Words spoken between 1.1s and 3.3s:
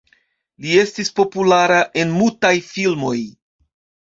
populara en mutaj filmoj.